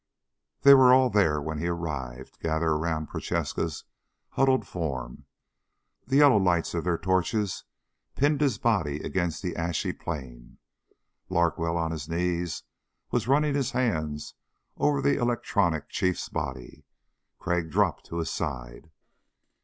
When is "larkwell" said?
11.29-11.77